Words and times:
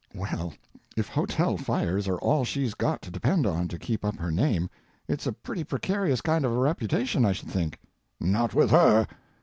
"Well, 0.15 0.55
if 0.97 1.07
hotel 1.09 1.57
fires 1.57 2.07
are 2.07 2.17
all 2.17 2.43
she's 2.43 2.73
got 2.73 3.03
to 3.03 3.11
depend 3.11 3.45
on 3.45 3.67
to 3.67 3.77
keep 3.77 4.03
up 4.03 4.15
her 4.17 4.31
name, 4.31 4.67
it's 5.07 5.27
a 5.27 5.31
pretty 5.31 5.63
precarious 5.63 6.21
kind 6.21 6.43
of 6.43 6.51
a 6.51 6.57
reputation 6.57 7.23
I 7.23 7.33
should 7.33 7.49
think." 7.49 7.77
"Not 8.19 8.55
with 8.55 8.71
her. 8.71 9.05